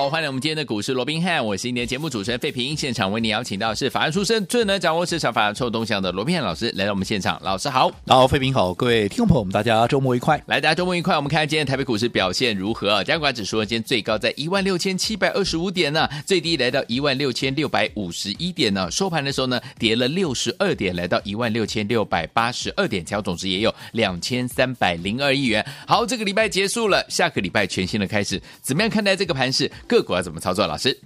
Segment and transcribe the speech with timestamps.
[0.00, 2.74] 好，欢迎我们今天的股市罗宾汉，我是今天节目主持人费平。
[2.74, 10.42] 现场为你邀请到是法案出身、最能掌握市场法案臭动向的罗宾汉老师来到我们现场，老师好，好，费平好，各位听众朋友们，大家周末愉快。
[10.46, 11.14] 来，大家周末愉快。
[11.16, 13.04] 我们看今天台北股市表现如何啊？
[13.04, 18.90] 加权指数，今天最高在一万六千七百二十五点呢，最低来到一万六千六百五十一点呢。
[18.90, 25.62] 收盘的时候呢，跌了六十二点，来到一万六千六百八十二点，成交总值也有两千三百零二亿元。
[25.86, 29.70] 好，这个礼拜结束了，下个礼拜全新的开始，怎么样看待这个盘势？
[29.90, 30.38] 个股要怎么？
[30.38, 30.96] 操作，老师？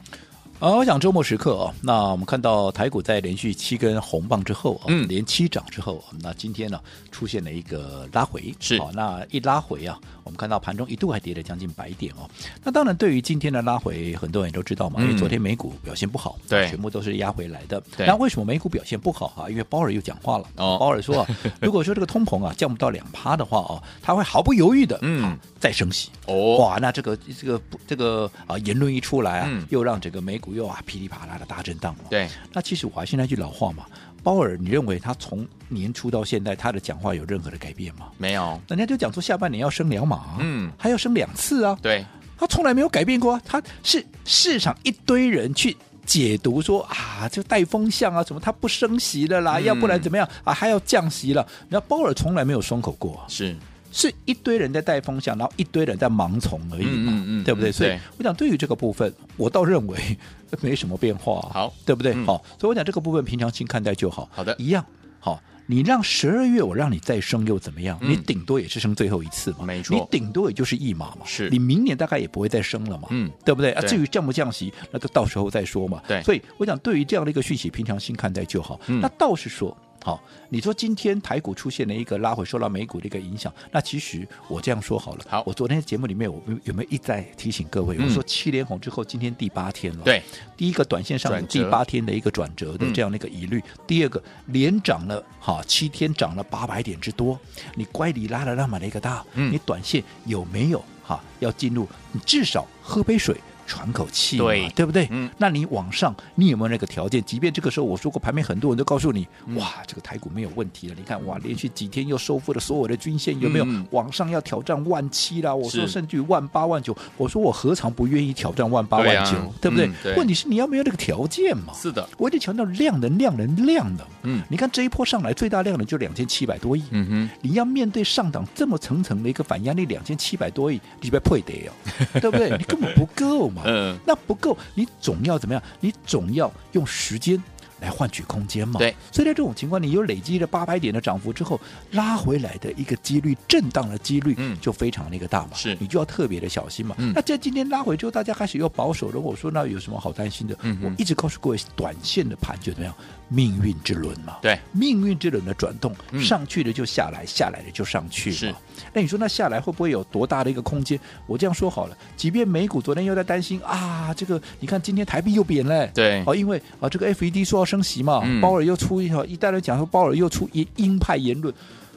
[0.60, 12.30] 啊，我想周末时刻哦，那我们看到台股在连续七根红棒之后啊，嗯，连七涨之后，那今天呢出现了一个拉回，是，好，那一拉回啊，我们看到盘中一度还跌了将近百点哦。
[12.62, 17.82] 那当然，对于今天的拉回，很多人都知道嘛，因为昨天美股表现不好，对，全部都是压回来的。
[17.98, 19.50] 那为什么美股表现不好啊？
[19.50, 21.26] 因为鲍尔又讲话了，哦，鲍尔说啊，
[21.60, 26.10] 如果说这个通膨啊降不到两趴的话哦，他会毫不犹豫的，嗯，再升息。
[26.26, 31.44] 哦，哇，那这个这个这个啊言论一出来啊，又让整个美股又啊噼里啪啦的。
[31.46, 33.84] 大震荡对，那其实我还是那句老话嘛，
[34.24, 38.06] 鲍尔，你认为他从年初到现在他的讲话有任何的改变吗？
[38.18, 42.04] 没有，人家就讲说下半年要升两码，嗯，还要升两次啊，对，
[42.36, 50.28] 他从来没有改变过啊，他是市场一堆人去解读说啊，就带风向啊，什么他不升息了啦，嗯、要不然怎么样？
[50.42, 53.54] 啊，还要降息了，那鲍尔从来没有松口过，是。
[53.96, 57.70] 是一堆人在带风向，然后一堆人在盲从而已嘛，嗯嗯、对不对？
[57.70, 60.18] 所以我想，对于这个部分，我倒认为
[60.60, 62.12] 没什么变化，好，对不对？
[62.24, 64.28] 好、嗯，所以我讲这个部分平常心看待就好。
[64.32, 64.84] 好的，一样
[65.20, 65.40] 好。
[65.66, 67.96] 你让十二月我让你再升又怎么样？
[68.02, 69.96] 嗯、你顶多也是升最后一次嘛，没错。
[69.96, 73.72] 你顶多也就是一码嘛，是你明年大概也不会再升了嘛，嗯，对不对？
[73.72, 76.02] 对啊，至于降不降息，那就到时候再说嘛。
[76.06, 78.78] 对，所以我想，对于这样的一个讯息，平常心看待就好。
[78.88, 79.74] 嗯、那倒是说。
[80.04, 83.50] 好，你说今天台股出现了一个拉回，受到美股的一个影响。
[83.72, 87.96] 那其实我这样说好了，好，我昨天节目里面我有没有一再提醒各位？
[87.98, 90.04] 嗯、我说七连红之后，今天第八天了。
[90.04, 90.22] 对，
[90.58, 93.58] 第一个短线上有第八天的一个转折的这样的一个疑虑。
[93.60, 97.40] 嗯、第二个连涨了哈七天，涨了八百点之多，
[97.74, 101.88] 你乖离拉了那么的一个大，嗯、你短线有没有哈要进入？
[102.12, 103.34] 你至少喝杯水。
[103.66, 105.08] 喘口气，对对不对？
[105.10, 107.22] 嗯，那你往上，你有没有那个条件？
[107.24, 110.94] 即便这个时候我说过，盘面很多人都告诉你，嗯、哇，这个台股没有问题了。
[110.96, 113.64] 你看，哇，连续几天又收复了所有的均线，有没有？
[113.64, 115.54] 嗯、往上要挑战万七啦？
[115.54, 119.32] 我说甚至于万八万九，我说我何尝不愿意挑战万八万九？
[119.60, 119.86] 对不对？
[119.86, 121.72] 嗯、对，问题是你要没有那个条件嘛？
[121.74, 124.06] 是的，我一直强调量能、量能、量能。
[124.24, 126.82] 嗯，你看这一波上来最大量能就两千七百多亿。
[126.90, 131.72] 嗯哼，你要面对上档这么层层的一个反压力，两千七百多亿，你别配得哦，
[132.20, 132.50] 对不对？
[132.56, 133.62] 你根本不够嘛。
[133.64, 134.34] 嗯，那不。
[134.34, 135.62] 不够，你总要怎么样？
[135.78, 137.40] 你总要用时间
[137.80, 138.78] 来换取空间嘛。
[138.78, 141.60] 对，所以在这种情况，你有累积了八百点的涨幅之后，
[141.92, 145.50] 拉回来的一个几率，震荡的几率，就非常的一个大嘛。
[145.54, 146.94] 是，你就要特别的小心嘛。
[146.98, 149.20] 嗯、那在今天拉回之后，大家开始又保守了。
[149.20, 150.56] 我说那有什么好担心的？
[150.62, 152.94] 嗯、我一直告诉各位，短线的盘就怎么样？
[153.30, 158.36] 命运之轮嘛，对，命运之轮的转动，上去的就下来，下来的就上去嘛。
[158.36, 158.54] 是，
[158.92, 161.00] 那你说那下来会不会有多大的一个空间？
[161.26, 171.52] 我这样说好了，即便美股昨天又在担心啊，这个你看今天台币又贬了，对，哦，因为啊这个 FED 说要升息嘛，鲍尔又出一条，一代人讲说鲍尔又出一鹰派言论。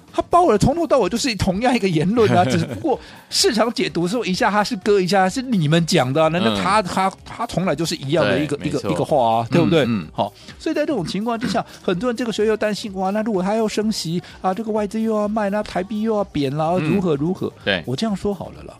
[0.09, 2.99] 他鲍尔从头到尾都是同样一个言论啊，只不过
[3.29, 9.85] 市场解读的时候，一下他是鸽，一下是你们讲的，难道他他他从来就是一样的一个一个一个话啊，对不对？
[9.87, 17.53] 嗯，好，所以在这种情况之下，很多人这个时候又担心哇，那如果他要升息啊，这个外资又要卖，那台币又要贬了，如何如何？
[17.63, 18.73] 对，我这样说好了啦，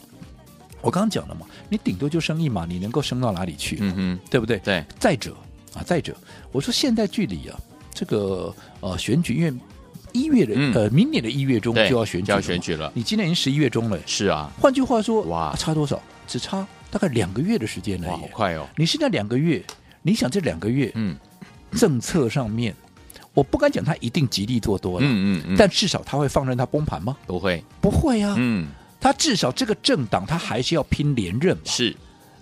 [0.81, 3.78] 我刚刚讲了嘛，你顶多就升一码，你能够升到哪里去？
[3.81, 4.58] 嗯哼，对不对？
[4.64, 5.35] 对，再者
[5.78, 6.16] 啊，再者，
[6.52, 7.58] 我说现在距离啊，
[7.94, 9.53] 这个呃选举，因为。
[10.14, 12.91] 一月的呃，明年的一月中就要选举，要选举了。
[12.96, 14.52] 你今年已经十一月中了，是啊。
[14.59, 16.02] 换句话说，哇，差多少？
[16.26, 18.66] 只差大概两个月的时间了，好快哦！
[18.78, 19.64] 你现在两个月，
[20.02, 21.16] 你想这两个月，嗯，
[21.74, 22.74] 政策上面，
[23.35, 27.16] 我不敢讲他一定极力做多了，嗯嗯，但至少他会放任他崩盘吗？
[27.28, 28.70] 不会，不会啊，嗯，
[29.00, 31.96] 他至少这个政党他还是要拼连任嘛，是。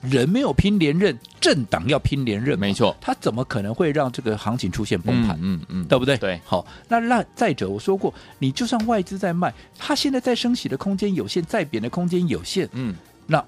[0.09, 2.95] 人没有拼连任，政党要拼连任，没错。
[3.01, 5.37] 他怎么可能会让这个行情出现崩盘？
[5.41, 6.17] 嗯嗯，嗯对不对？
[6.17, 6.39] 对。
[6.45, 12.67] 好，那那再者，我说过，你就算外资在卖，他现在在升息的空间有限，再贬的空间有限。
[12.73, 12.95] 嗯，
[13.27, 13.43] 那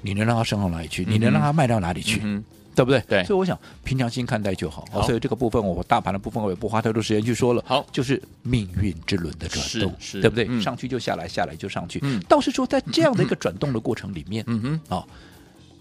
[0.00, 1.04] 你能让他升到哪里去？
[1.04, 2.20] 嗯、你能让他卖到哪里去？
[2.22, 2.44] 嗯、
[2.74, 3.00] 对不对？
[3.08, 4.84] 对，所以我想平常心看待就好。
[4.92, 7.64] 好所以这个部分我大盘的部分我也不花太多时间去说了。
[7.66, 10.46] 好，就是命运之轮的转动，是是对不对？
[10.48, 12.00] 嗯上去就下来，下来就上去。
[12.02, 15.08] 嗯倒是说在这样的一个 转动的过程里面，嗯哼，哦，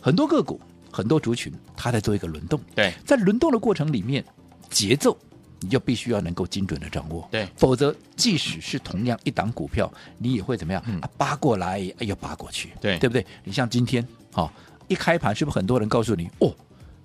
[0.04, 0.60] 很多个股、
[0.92, 2.60] 很多族群，它在做一个轮动。
[2.76, 4.24] 对，在轮动的过程里面，
[4.70, 5.18] 节奏
[5.62, 7.26] 你就必须要能够精准的掌握。
[7.32, 10.84] 对否则即使是同样一档股票，你也会怎么样？
[11.02, 13.26] 啊，扒过来，哎呦扒过去，嗯对对不对？
[13.46, 14.52] 你像今天，好、
[14.90, 16.54] 一开盘是不是很多人告诉你，哦，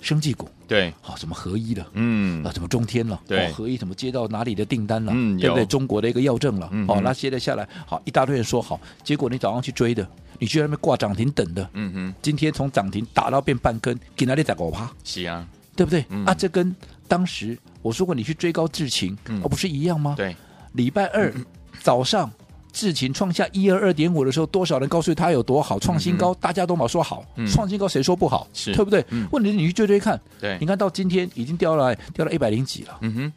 [0.01, 1.85] 生技股，对，好、什么合一的。
[1.95, 3.21] 嗯啊，，什么中天了？
[3.27, 5.13] 对哦，合一什么接到哪里的订单了？
[5.15, 5.67] 嗯对不对？
[5.67, 6.69] 中国的一个药证了。
[6.73, 10.07] 嗯，哦那接着下来，好一大堆人说好，结果你早上去追的，
[10.39, 14.91] 你去那边挂涨停等的，嗯哼，今天从涨停打到变半根，给哪里打狗趴？
[15.05, 16.05] 是啊，对不对？
[16.11, 16.75] 嗯啊，这跟
[17.09, 20.15] 当时我说过你去追高智勤，嗯哦，不是一样吗？
[20.17, 20.37] 对，
[20.75, 21.33] 礼拜二
[21.83, 22.31] 早上。
[22.73, 27.47] 智勤创下一二二点五的时候，多少人告诉他有多好，创新高，大家都嘛说好，嗯。
[27.47, 28.47] 创新高谁说不好？
[28.53, 28.73] 是。
[28.75, 29.05] 对不对？
[29.11, 29.27] 嗯。
[29.33, 30.57] 问题是你去追追看，对。
[30.61, 33.33] 你，看到今天已经掉了掉了一百零几了，嗯哼，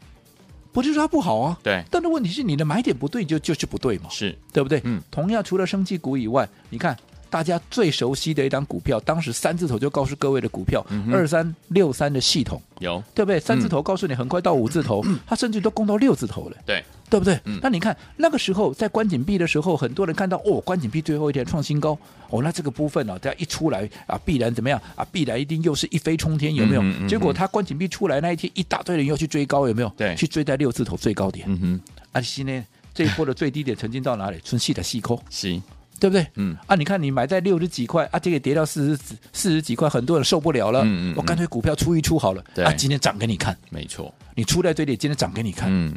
[0.72, 4.82] 不是说它不好啊，对，但是问题是你的买点不对就就是不对嘛，是，对不对？
[4.84, 5.02] 嗯。
[5.10, 6.96] 同样除了生技股以外，你看
[7.32, 13.40] 大家最熟悉的一档股票，当时三字头就告诉各位的股票二三六三的系统，有，对不对？
[13.40, 16.58] 三字头告诉你很快到五字头，它甚至都攻到六字头了。
[16.66, 17.40] 对，对不对？
[17.46, 21.98] 嗯那你看那个时候在关紧闭的时候，很多人看到哦，关紧闭最后一天创新高，
[22.30, 25.08] 哦，那这个部分呢、啊，它一出来啊，必然怎么样啊？
[25.10, 27.08] 必然一定又是一飞冲天，有没有？
[27.08, 29.90] 结果它关紧闭出来那一天，一大堆人又去追高，有没有？
[29.96, 31.46] 对去追在六字头最高点。
[31.48, 31.82] 嗯哼，
[32.12, 34.38] 啊，今天这一波的最低点曾经到哪里？
[34.44, 35.62] 春细的细扣，是，
[36.02, 36.26] 对不对？
[36.34, 40.82] 嗯，啊，你看你买在六十几块啊，这个跌到四十四十几块，很多人受不了了。
[40.82, 42.44] 嗯嗯嗯我干脆股票出一出好了。
[42.56, 45.70] 对啊，今天涨给你看，没错，你出在最低，今天涨给你看。
[45.72, 45.94] 嗯，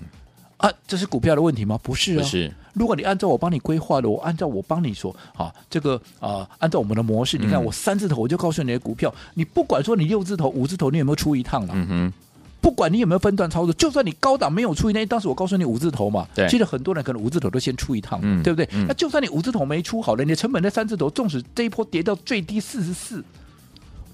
[0.59, 1.81] 啊，这是股票的问题吗？
[1.83, 11.73] 不是啊，是，如果你按照我帮你规划的，我按照我帮你说啊，这个啊，按照我们的模式，你看嗯我三字头我就告诉你的股票，你不管说你六字头、五字头，你有没有出一趟了？
[11.75, 12.13] 嗯哼，
[12.65, 18.67] 不管你有没有分段操作，就算你高档没有出一趟，当时我告诉你五字头嘛，对其实很多人可能五字头都先出一趟，嗯对不对？
[18.73, 23.23] 嗯那就算你五字头没出好了，你的成本在三字头，纵使这一波跌到最低四十四。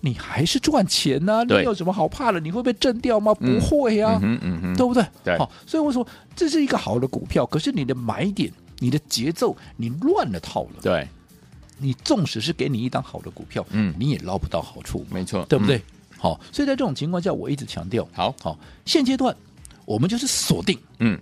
[0.00, 2.40] 你还是赚钱呐、对你有什么好怕的？
[2.40, 3.32] 你会被震掉吗？
[3.38, 5.04] 嗯不会啊，嗯哼，嗯，对不对？
[5.22, 6.04] 对好，所以我说
[6.34, 8.50] 这是一个好的股票，可是你的买点、
[8.80, 10.80] 你的节奏，你乱了套了。
[10.82, 11.06] 对，
[11.78, 15.80] 你纵使是给你一档好的股票，嗯你也捞不到好处，没错，对不对？
[16.20, 19.34] 嗯好，所以在这种情况下，我一直强调，好好，现阶段
[19.86, 21.18] 我们就是锁定嗯，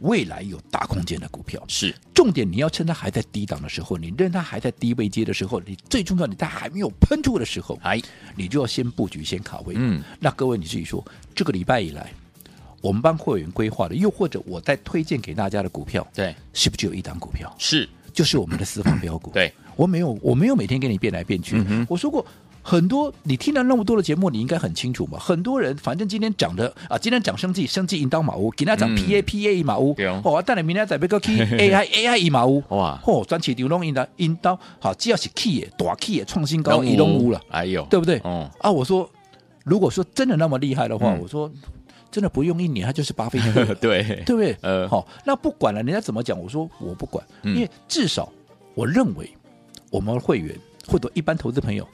[0.00, 1.62] 未来有大空间的股票。
[1.68, 7.98] 是，重点你要趁它还在低档的时候，你认它还在低位接的时候，你最重要，你在还没有喷出的时候，哎，
[8.36, 9.74] 你就要先布局、先卡位。
[9.78, 11.02] 嗯，那各位你自己说，
[11.34, 12.12] 这个礼拜以来，
[12.82, 19.30] 我们帮会员规划的，又或者我在推荐给大家的股票，对，是不是就有一档股票，是，就是我们的私房标股？
[19.30, 21.56] 对，我没有，我没有每天给你变来变去。
[21.56, 22.22] 嗯我说过。
[22.62, 25.18] 很多你听了那么多的节目，你应该很清楚嘛。
[25.18, 28.96] 很多人反正今天讲的啊，今天讲生技，生技引导马屋，给他涨嗯。
[28.96, 30.20] PA PA 一马屋，对哦。
[30.24, 33.00] 哦，但你明天再别个 key AI AI 一马屋，哇。
[33.04, 38.20] 哦，转起流动引导引导，好，只要是 key 的大 key 的创新高，一都龙屋了，哎呦，对不对？
[38.22, 39.10] 哦，啊，我说，
[39.64, 41.18] 如果说真的那么厉害的话，嗯。
[41.20, 41.50] 我说
[42.12, 44.56] 真的不用一年，他就是巴菲特， 对，对不对？
[44.60, 44.88] 呃。
[44.88, 47.56] 好、那不管了，人家怎么讲，我说我不管，嗯。
[47.56, 48.32] 因为至少
[48.74, 49.28] 我认为
[49.90, 50.56] 我们会员
[50.86, 51.84] 或者一般投资朋友。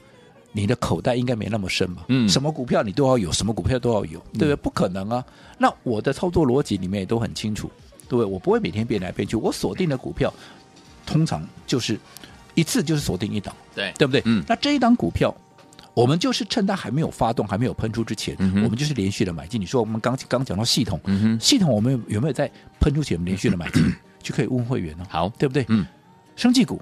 [0.51, 2.05] 你的口袋应该没那么深吧？
[2.07, 4.55] 嗯什么股票你都要有，什么股票都要有，对不对？
[4.55, 5.23] 不可能啊！
[5.57, 7.69] 那我的操作逻辑里面也都很清楚，
[8.07, 8.25] 对不对？
[8.25, 10.33] 我不会每天变来变去，我锁定的股票
[11.05, 11.99] 通常就是
[12.55, 14.21] 一次就是锁定一档，对，对不对？
[14.25, 15.33] 嗯那这一档股票，
[15.93, 19.61] 我们就是趁它还没有发动、还没有喷出之前，嗯我们就是连续的买进。
[19.61, 23.83] 你说我们刚刚讲到系统，嗯，系统我们有有没有在喷出前我们连续的买进，
[24.23, 25.65] 就可以问会员呢、好，对不对？
[25.69, 25.85] 嗯，
[26.35, 26.81] 生技股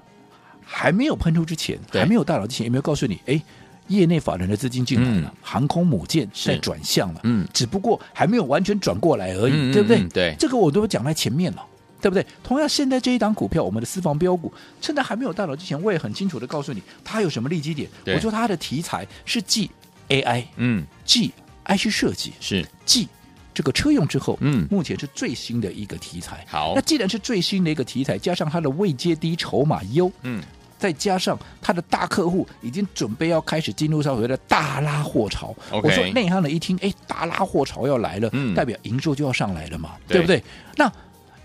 [0.70, 3.20] 还没有喷出之前，对还没有大佬之前，有没有告诉你？
[3.26, 3.42] 哎，
[3.88, 10.00] 业内法人的资金进来了，嗯航空母舰在转向了，嗯只不过还没有完全转过来而已，对不对？
[10.00, 11.66] 嗯对这个我都讲在前面了。
[12.00, 12.24] 对不对？
[12.44, 17.90] 同样，现在这一档股票，我们的私房标股，趁它还没有大佬之前，我也很清楚的告诉你，它有什么利基点。
[18.06, 19.72] 我说它的题材是继
[20.10, 21.34] AI、嗯，继
[21.66, 23.08] IC 设计、是，继
[23.52, 26.46] 这个车用之后，嗯目前是最新的一个题材。
[26.48, 30.40] 好那既然是最新的一个题材，加上它的未接低、筹码优，嗯，
[30.78, 35.56] 再加上它的大客户已经准备要开始进入到所谓的大拉货潮。
[35.72, 38.54] 我说内行的一听，哎，大拉货潮要来了，嗯。
[38.56, 40.18] 代表营收就要上来了嘛，对。
[40.18, 40.44] 对不对？
[40.76, 40.92] 那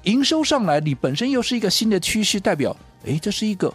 [0.05, 3.73] 营收上来，你本身又是一个新的趋势，代表，哎，这是一个。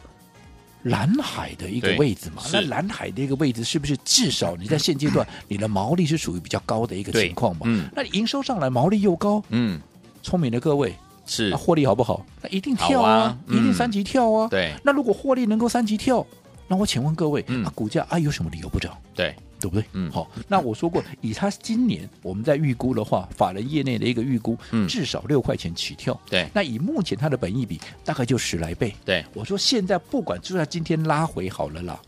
[0.84, 7.62] 蓝海的一个位置嘛，那蓝海的一个位置是不是至少你在现阶段你的毛利是属于比较高的一个情况嘛？
[7.66, 7.90] 嗯。
[7.94, 9.82] 那你营收上来毛利又高，嗯，
[10.22, 10.96] 聪明的各位，
[11.28, 12.26] 是那，获利好不好？
[12.42, 14.48] 那一定跳啊，啊嗯一定三级跳啊。
[14.48, 16.26] 对，那如果获利能够三级跳，
[16.68, 18.98] 那我请问各位，嗯啊，股价啊有什么理由不涨？
[19.14, 19.84] 对，对不对？
[19.94, 26.20] 嗯好，那我说过，以他今年我们在预估的话，法人业内的一个预估，嗯至少六块钱起跳。
[26.30, 28.94] 对那以目前它的本益比大概就十来倍。
[29.06, 32.00] 对，我说现在不管就算今天拉回好了啦，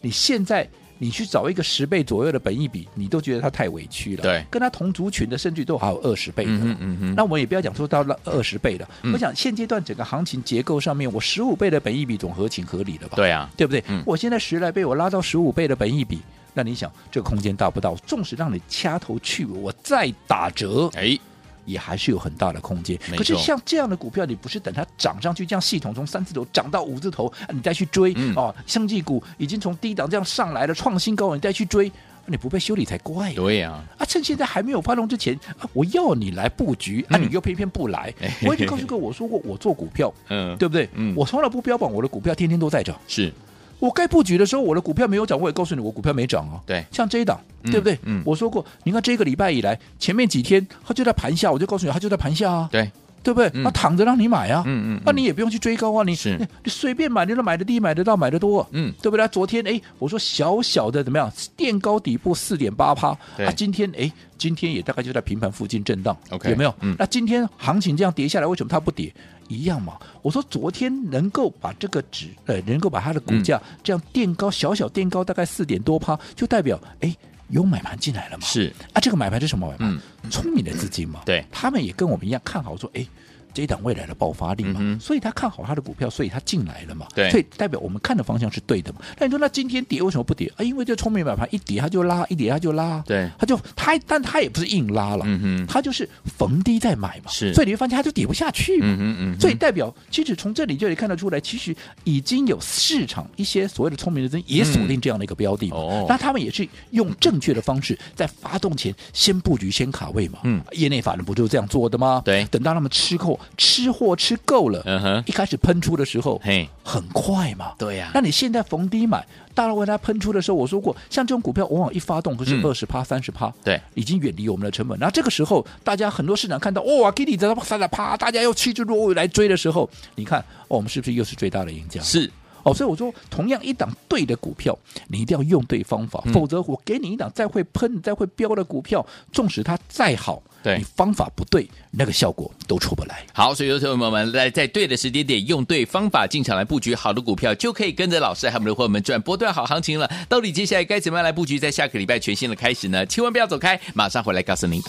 [0.00, 4.22] 你现在你去找一个十倍左右的本益比，你都觉得它太委屈了。
[4.22, 6.50] 对跟它同族群的甚至都还有二十倍的。
[6.52, 13.16] 嗯哼嗯那我们也不要讲说到了二十倍了，嗯我想现阶段整个行情结构上面，我十五倍的本益比总合情合理了吧？
[13.16, 13.82] 对啊，对不对？
[13.88, 16.20] 嗯我现在十来倍，我拉到十五倍的本益比，
[16.52, 17.92] 那你想这个空间大不大？
[18.06, 21.18] 纵使让你掐头去尾，我再打折，哎，
[21.64, 22.98] 也还是有很大的空间。
[23.16, 28.54] 可是像这样的股票，你不是等它涨上去，这样系统从三字头涨到五字头，啊你再去追、嗯哦。
[28.66, 31.90] 生技股已经从低档这样上来了，创新高，你再去追，
[32.26, 34.04] 你不被修理才怪呀、对呀，啊！
[34.06, 38.12] 趁现在还没有发动之前，啊、我要你来布局，啊，嗯你又偏偏不来。
[38.20, 40.88] 哎 我已经告诉过我说过，我做股票，嗯，对不对？
[40.94, 42.98] 嗯我从来不标榜我的股票天天都在涨。
[43.06, 43.32] 是，
[43.78, 46.60] 我该布局的时候，我的股票没有涨，我也告诉你，我股票没涨啊。
[46.64, 47.98] 对像这一档，嗯对不对？
[48.04, 52.90] 嗯我说过，你看这个礼拜以来，前面几天它就在盘下，我就告诉你，它就在盘下啊，对，
[53.24, 53.50] 对不对？
[53.54, 59.26] 嗯它躺着让你买啊，嗯嗯，那你也不用去追高啊，你是你你随便买，你都买的低，买得到，买得多，嗯对不对？
[59.28, 66.74] 昨天哎，我说小小的怎么样，垫高底部四点八趴，对啊，今天哎，今天也大概就在平盘附近震荡 OK，有没有？
[66.82, 69.12] 嗯那今天行情这样跌下来，为什么它不跌？
[69.48, 69.94] 一样嘛。
[70.22, 77.14] 我说昨天能够把这个值，呃，能够把它的股价这样垫高，小小垫高大概四点多趴，就代表哎
[77.48, 78.44] 有买盘进来了嘛。
[78.44, 79.90] 是，啊，这个买盘是什么买盘？
[79.90, 81.22] 嗯聪明的资金嘛。
[81.26, 83.06] 对他们也跟我们一样看好说，哎。
[83.54, 88.98] 这一档未来的爆发力嘛，嗯所以他看好他的股票，所以他进来了嘛，对所以代表我们看的方向是对的嘛。
[89.18, 90.62] 那你说那今天跌为什么不跌啊？
[90.62, 98.86] 因为这聪明买盘一跌它就拉，一跌它就拉，对，他就他但他也不是硬拉了，嗯哼，他就是逢低在买嘛，是所以你会发现它就跌不下去嘛。
[98.88, 105.76] 嗯哼嗯，所以代表，其实从这里就可以看得出来，其实已经有市场一些所谓的聪明的人也锁定这样的一个标的嘛。
[105.76, 110.40] 哦那他们也是用正确的方式，在发动前先布局、先卡位嘛。
[110.44, 112.22] 嗯，业内法人不就是这样做的吗？
[112.24, 117.72] 对等到他们吃货、吃货吃够了，嗯哼一开始喷出的时候，嘿，很快嘛。
[117.78, 124.98] 对呀那你现在逢低买，大陆为它喷出的时候，我说过，像这种股票往往一发动可是嗯二十趴、三十趴，对，已经远离我们的成本。
[124.98, 132.00] 然后这个时候，大家很多市场看到哇，给你这三十趴，大家又趋之若鹜来追的时候，你看，哦，我们是不是又是最大的赢家？
[132.00, 132.30] 是，
[132.64, 134.76] 哦，所以我说，同样一档对的股票，
[135.08, 143.24] 你一定要用对方法，嗯否则我给你一档再会喷、再会飙的股票，纵使它再好，对你方法不对，那个效果都出不来。
[143.32, 150.10] 好，所以说朋友们来在对的时间点，用对方法进场来布局好的股票，就可以跟着老师还有我们的伙伴们赚波段好行情了。
[150.28, 153.04] 到底接下来该怎么样来布局，在下个礼拜全新的开始呢？
[153.06, 154.80] 千万不要走开，马上回来告诉您。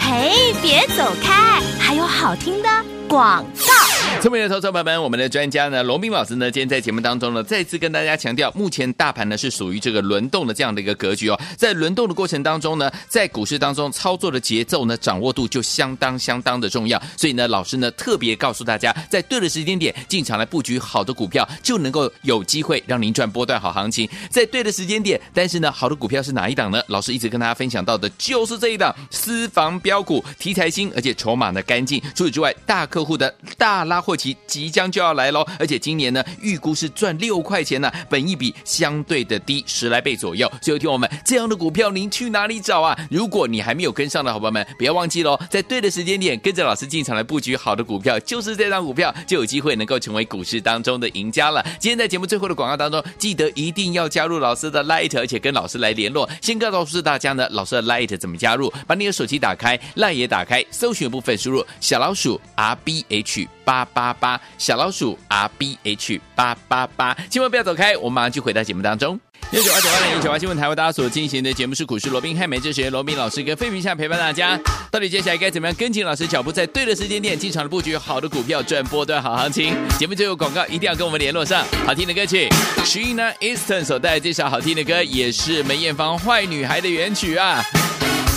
[0.00, 2.68] 嘿，别走开，还有好听的
[3.08, 3.87] 广告。
[4.20, 11.40] 聪明的投资朋友们，我们的专家呢，龙斌老师呢，今天在节目当中呢，再次跟大家强调，目前大盘呢是属于这个轮动的这样的一个格局哦。
[11.56, 17.00] 在轮动的过程当中呢，在股市当中操作的节奏呢，掌握度就相当相当的重要。
[17.16, 24.08] 所以呢，老师呢特别告诉大家，在对的时间点进场来布局好的股票，就能够有机会让您赚波段好行情。
[24.28, 26.82] 在对的时间点，但是呢，好的股票是哪一档呢？
[26.88, 32.02] 老师一直跟大家分享到的就是这一档私房标股，题材新，而且筹码呢干净。
[32.16, 40.50] 除此之外，大客户的大拉货期即将就要来喽，而且今年呢预估是赚六块钱呢、本一比相对的低十来倍左右。
[40.62, 42.98] 所以听我们这样的股票，您去哪里找啊？
[43.10, 51.62] 如果你还没有跟上的好朋友们，不要忘记喽，在对的时间点跟着老师进场来布局好的股票，就是这张股票就有机会能够成为股市当中的赢家了。
[51.78, 56.26] 今天在节目最后的广告当中，记得一定要加入老师的 Light，而且跟老师来联络。
[56.40, 58.72] 先告诉大家呢，老师的 Light 怎么加入？
[58.86, 69.18] 把你的手机打开，Light 也打开，搜寻部分输入小老鼠 R B H 八八八八，小老鼠 R B H 八八八，千万不要走开，我们马上就回到节目当中。
[69.50, 74.56] 六九八九八零一九八新闻台为大家所进行的节目是股市罗宾汉，美这时间罗宾老师跟费平下陪伴大家。
[74.92, 79.74] 到底接下来该怎么样跟紧老师脚步，在对的时间点进场的布局好的股票，赚波段好行情？
[79.98, 81.64] 节目最后广告一定要跟我们联络上。
[81.84, 82.48] 好听的歌曲
[82.84, 87.60] ，Sheena Easton 所带来这首好听的歌，也是梅艳芳《坏女孩》的原曲啊，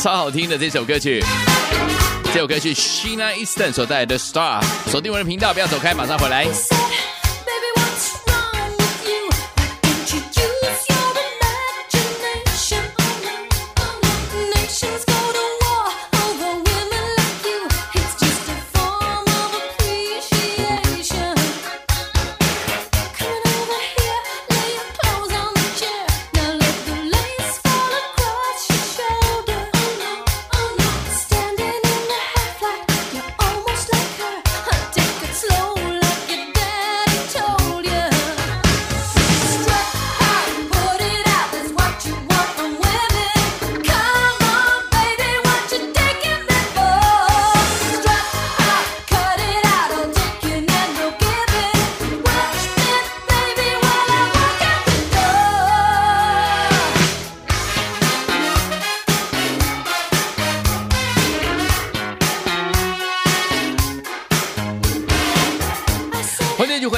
[0.01, 1.23] 超好听的这首歌曲。
[2.33, 6.47] 这首歌是 Sheena Easton 所带来的 Star，锁定我的频道，不要走开，马上回来。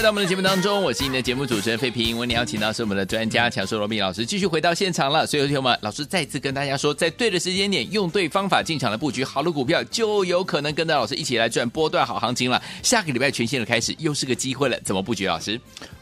[0.04, 2.18] 到我们的节目当中，我是你的节目主持人费平。
[2.18, 5.26] 为你邀请到是我们的专家强硕罗密老师，继续回到现场了。
[5.26, 12.62] 所以，听友们老师再次跟大家说，在对的时间点，用对方法进场的布局好的股票，就有可能跟着老师一起来赚波段好行情了。
[12.82, 15.26] 下个礼拜全新的开始，又是个机会了，怎么布局？
[15.26, 15.58] 老师，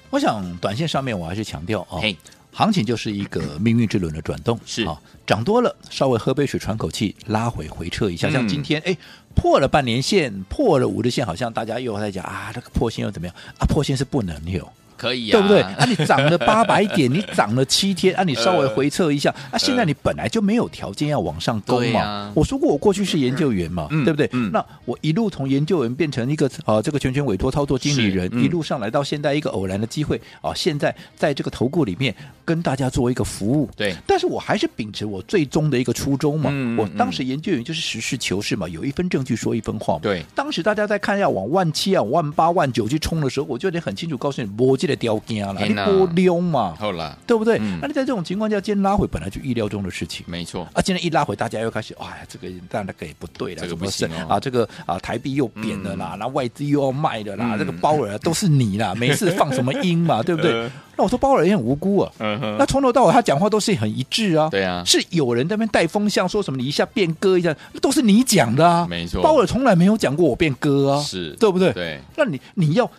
[0.10, 2.01] 我想短线上面我还是强调啊。
[2.01, 2.17] 嘿。
[2.53, 8.27] 行情就是一个命运之轮的转动，是啊，涨多了稍微喝杯水喘口气，拉回回撤一下。
[8.29, 8.96] 嗯、像今天哎
[9.34, 13.65] 破了半年线，破了五日线，好像大家又在讲啊，这个破线又怎么样啊？
[13.65, 14.70] 破线是不能有。
[15.01, 15.62] 可以啊，对不对？
[15.62, 22.01] 啊，你涨了八百点，你涨了七天，啊，你稍微回撤一下，啊，现在你本来就没有条件要往上攻嘛。
[22.01, 24.29] 啊、我说过，我过去是研究员嘛，嗯、对不对？
[24.34, 32.13] 嗯、那我一路从研究员变成一个啊，这个全权委托操作经理人，嗯、一路上来到现在一个偶然的机会啊，现在在这个投顾里面
[32.46, 33.67] 跟大家做一个服务。
[33.75, 36.51] 对，但是我还是秉持我最终的一个初衷嘛。
[36.53, 40.01] 嗯、我当时研究员就是实事求是嘛，有一分证据说一分话嘛。
[40.03, 45.53] 对，当时大家在看要往万七啊、万八、万九去冲的时候，我就得很清楚告诉你，我记得掉惊了。
[45.86, 47.57] 波溜嘛，好了，对不对？
[47.60, 50.67] 嗯、那你在这种情况下，今天拉回本来就意料中的事情，没错。
[50.74, 50.81] 啊。
[50.81, 60.51] 今天一拉回，大家又开始，哎呀，这个当然那个也不对了，这个不行、哦、啊，这个啊台币又贬了啦，那、嗯、外资又要卖的啦，嗯、这个包尔 都是你啦， 没事放什么音嘛，对不对？
[60.51, 71.71] 呃、那我说包尔也很无辜啊，嗯、那从头到尾他讲话都是很一致啊，对啊，是有人在那边带风向，说什么你一下变鸽一下，都是你讲的啊，没错，包尔从来没有讲过我变鸽啊，是对不对？
[71.74, 72.89] 对，那你你要。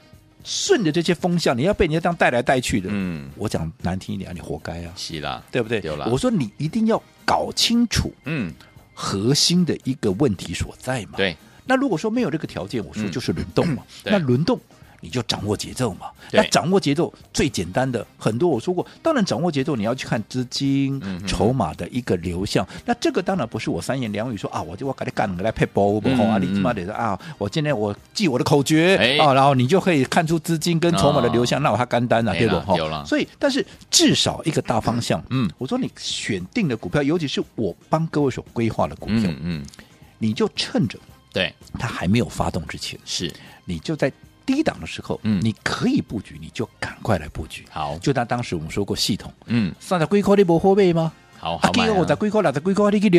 [0.44, 5.80] 顺着这些风向，你要被人家这样带来带去的，嗯，我讲难听一点啊，你活该啊，是啦，对不对？
[5.82, 8.52] 有啦，我说你一定要搞清楚，嗯，
[8.94, 11.12] 核心的一个问题所在嘛。
[11.16, 13.82] 对，那如果说没有这个条件，我说就是轮动嘛。
[14.04, 14.58] 嗯、那轮动。
[15.02, 16.06] 你就掌握节奏嘛。
[16.30, 22.66] 那掌握节奏最简单的，很多我说过，当然掌握节奏你要去看资金、筹码的一个流向。
[22.86, 32.58] 那这个当然不是我三言两语说啊，我就我给你干个来配包不好啊，你起码得说啊，我今天我记我的口诀啊，然后你就可以看出资金跟筹码的流向，那我还干单了，对不？
[32.60, 39.62] 哈，所以但是至少一个大方向，嗯，我说你选定的股票，尤其是我帮各位所规划的股票，嗯，
[40.18, 40.98] 你就趁着
[41.32, 41.52] 对。
[41.78, 43.32] 它还没有发动之前，是。
[43.64, 44.12] 你就在。
[44.52, 47.64] 低档的时候，嗯，你可以布局，你就赶快来布局。
[47.70, 51.12] 好，就当当时我们说过系统，嗯，三十几块你无货币吗？
[51.42, 51.92] 好，好买啊。
[51.92, 53.10] 我在几块，六十几块你去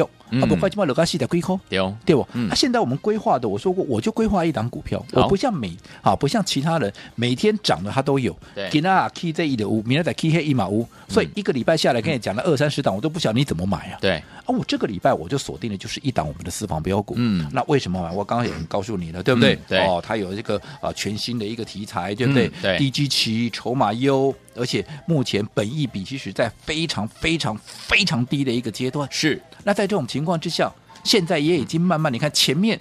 [0.47, 2.25] 不快起码留个四十几块，对对不？
[2.33, 13.97] 那，现在我们规划的，我说过，我就规划一档股票，我不像每啊，不像其他人每天涨的他都有，对，今天 K 这一的五，明天再 K 黑一码五，所以一个礼拜下来跟你讲了二三十档，我都不晓得你怎么买啊？
[13.99, 18.09] 对，啊，我这个礼拜我就锁定的就是一档我们的私房标股，嗯，那为什么买？
[18.11, 19.59] 我刚刚也告诉你了，对不对？
[19.67, 22.49] 对，哦，它有这个啊全新的一个题材，对不对？
[22.61, 24.33] 对，低基期，筹码优。
[24.55, 29.07] 而且目前本益比其实在非常非常非常低的一个阶段。
[29.09, 30.69] 是，那在这种情况之下，
[31.05, 32.77] 现在也已经慢慢，你看前面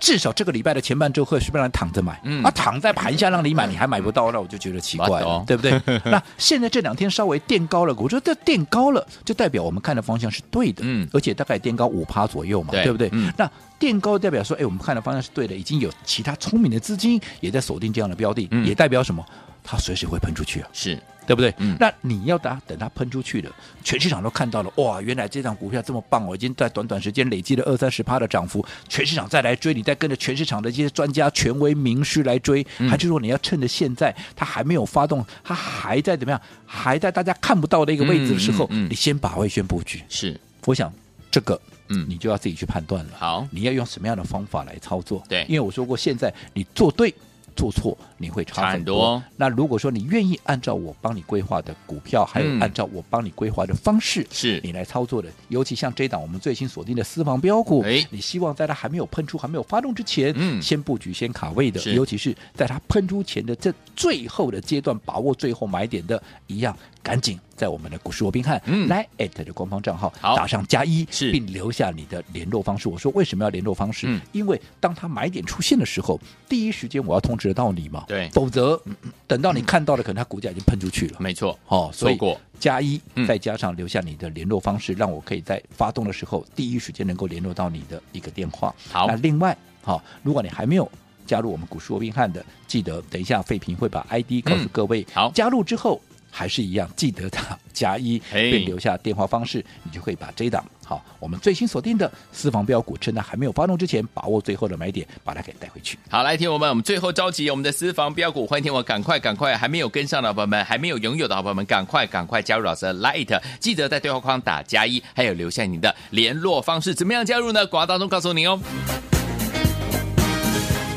[0.00, 2.20] 至少这个礼拜的前半周会是不是让人躺着买？
[2.22, 5.72] 嗯，啊，躺在盘下让你买，你还买不到，那我就觉得奇怪了，对不对？
[6.04, 10.82] 那现在这两天稍微垫高了，我说这垫高了，就代表我们看的方向是对的。
[10.84, 13.08] 嗯，而且大概垫高五趴左右嘛，对不对？
[13.12, 19.24] 嗯，那垫高代表说，哎，我们看的方向是对的，已经有其他聪明的资金也在锁定这样的标的，也代表什么？
[19.70, 21.52] 它随时会喷出去啊，是对不对？
[21.58, 23.54] 嗯，那你要等等它喷出去了，
[23.84, 40.02] 全市场都看到了，哇，原来这张股票这么棒哦，已经在短短时间累积了二三十趴的涨幅，全市场再来追，你再跟着全市场的这些专家、权威、名师来追，嗯、还是说你要趁着现在它还没有发动，它还在怎么样，还在大家看不到的一个位置的时候，嗯嗯嗯、你先把位先布局。
[40.08, 40.90] 是，我想
[41.30, 43.10] 这个，嗯，你就要自己去判断了。
[43.18, 45.22] 好，你要用什么样的方法来操作？
[45.28, 47.14] 对，因为我说过，现在你做对。
[47.58, 49.14] 做错你会差很多。
[49.14, 54.60] 很多，那如果说你愿意按照我帮你规划的股票，还有按照我帮你规划的方式，是。
[54.62, 58.06] 你来操作的，尤其像这档我们最新锁定的私房标股，哎。
[58.10, 66.76] 你希望在它还没有喷出、还没有发动之前，嗯，先布局、先卡位的，尤其是在它喷出前的这最后的阶段，把握最后买点的一样。
[67.00, 72.88] 赶紧在我们的股市罗宾汉来 at 的官方账号打上加一，并留下你的联络方式。
[72.88, 74.08] 我说为什么要联络方式？
[74.30, 76.18] 因为当他买点出现的时候，
[76.48, 78.04] 第一时间我要通知得到你嘛。
[78.06, 78.80] 对，否则
[79.26, 81.16] 等到你看到了，可能他股价已经喷出去了。
[81.18, 82.18] 没错，哦，所以
[82.60, 88.72] 加一再加上留下你的联络方式，让我可以在发动的时候第一时间能够联络到你的一个电话。
[88.92, 90.88] 好，那另外，好，如果你还没有
[91.26, 95.04] 加入我们股市罗宾汉的，记得等一下费平会把 ID 告诉各位。
[95.12, 96.00] 好，加入之后。
[96.38, 105.98] 还是一样，记得打 加一，并留下电话方式，你就可以把这档好，我们最新锁定的私房标股，趁它还没有发动之前，把握最后的买点，把它给带回去。
[106.08, 117.66] 好，来听我们，我们最后召集我们的私房标股，欢迎听我赶快赶快，还没有跟上的朋友们，还没有拥有的好朋友们，赶快赶快加入老师的 Light，记得在对话框打加一，还有留下你的联络方式，怎么样加入呢？
[117.66, 118.60] 广告当中告诉你哦。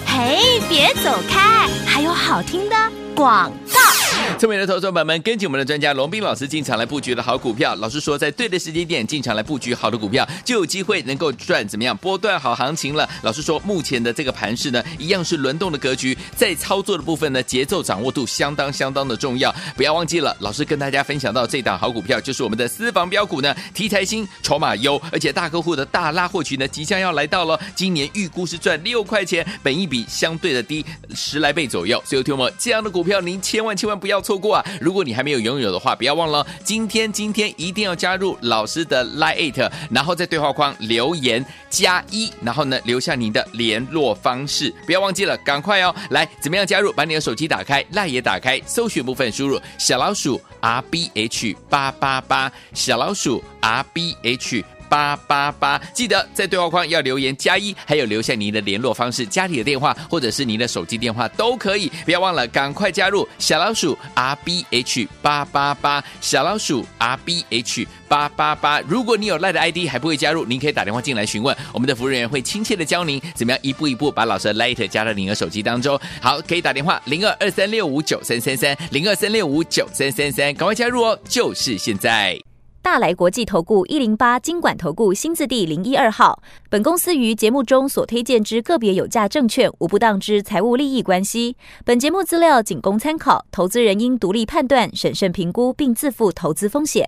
[0.05, 2.75] 嘿，别走开，还有好听的。
[3.15, 4.00] 广告。
[4.37, 7.75] 聪明的投资者们，跟紧我们的专家龙斌老师进场来布局的好股票。
[7.75, 13.07] 老师说，在对的时间点进场来布局好的股票，就有机会能够赚怎么样波段好行情了。
[13.21, 19.53] 老师说，目前的这个盘势呢，一样是轮动的格局，在操作的部分呢，节奏掌握度相当相当的重要。
[19.75, 27.59] 不要忘记了，老师跟大家分享到这档好股票，就是我们的私房标股呢，题材新，筹码优，而且大客户的大拉货局呢，即将要来到了。
[27.75, 32.01] 今年预估是赚六块钱，本益比相对的低十来倍左右。
[32.05, 34.65] 所以，听我们这样的股票，您千万千万不要错过啊！
[34.79, 45.93] 如果你还没有拥有的话，不要忘了，今天今天一定要加入老师的 Line，然后在对话框留言加一，然后呢留下您的联络方式，不要忘记了，赶快哦！
[46.11, 46.91] 来，怎么样加入？
[46.93, 54.63] 把你的手机打开，Line 也打开，搜寻部分输入小老鼠 R B H 八八八，小老鼠 R B H。
[54.91, 68.81] 八八八，记得在对话框要留言加一，还有留下您的联络方式、家里的电话或者是您的手机电话都可以，不要忘了，赶快加入小老鼠 R B H 八八八，小老鼠 R B H 八八八。
[68.81, 75.97] 如果你有赖的 ID 还不会加入，您可以打电话进来询问，我们的服务人员会亲切的教您怎么样一步一步把老师的 Light 加到您的手机当中。
[76.21, 82.50] 好，可以打电话零二二三六五九三三三零二三六五九三三三，赶快加入哦，就是现在。
[82.83, 86.41] 大来国际投顾一零八金管投顾新字第零一二号。
[86.67, 91.55] 本公司于节目中所推荐之个别有价证券，无不当之财务利益关系。
[91.85, 97.07] 本节目资料仅供参考，投资人应独立判断、审慎评估，并自负投资风险。